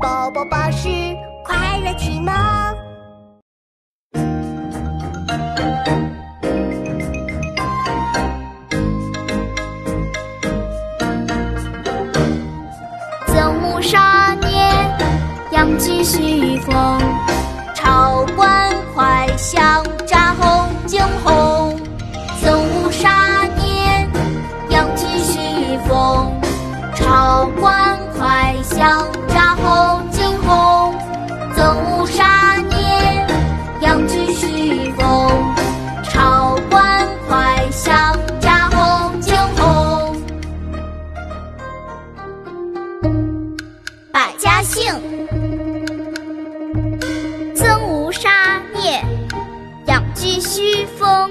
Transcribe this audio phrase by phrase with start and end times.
[0.00, 0.88] 宝宝巴士
[1.44, 2.32] 快乐启蒙。
[13.26, 14.96] 曾无杀年，
[15.50, 17.00] 养鸡须风。
[17.74, 21.76] 朝官快响，札红惊鸿。
[22.40, 24.08] 曾无杀年，
[24.70, 26.32] 养鸡须风。
[26.94, 27.87] 朝官
[34.58, 35.54] 鸡须风。
[36.02, 40.20] 朝官快响，札红惊鸿。
[44.10, 44.92] 百家姓：
[47.54, 49.00] 曾无杀孽，
[49.86, 51.30] 养鸡须风。